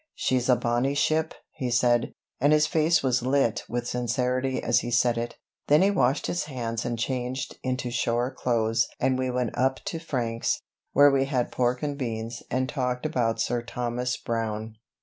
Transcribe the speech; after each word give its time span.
"She's 0.15 0.49
a 0.49 0.55
bonny 0.55 0.95
ship," 0.95 1.35
he 1.51 1.69
said, 1.69 2.11
and 2.39 2.53
his 2.53 2.65
face 2.65 3.03
was 3.03 3.21
lit 3.21 3.61
with 3.69 3.87
sincerity 3.87 4.59
as 4.63 4.79
he 4.79 4.89
said 4.89 5.15
it. 5.15 5.35
Then 5.67 5.83
he 5.83 5.91
washed 5.91 6.25
his 6.25 6.45
hands 6.45 6.83
and 6.85 6.97
changed 6.97 7.59
into 7.61 7.91
shore 7.91 8.33
clothes 8.33 8.87
and 8.99 9.15
we 9.19 9.29
went 9.29 9.55
up 9.55 9.79
to 9.85 9.99
Frank's, 9.99 10.59
where 10.93 11.11
we 11.11 11.25
had 11.25 11.51
pork 11.51 11.83
and 11.83 11.99
beans 11.99 12.41
and 12.49 12.67
talked 12.67 13.05
about 13.05 13.39
Sir 13.39 13.61
Thomas 13.61 14.17
Browne. 14.17 14.77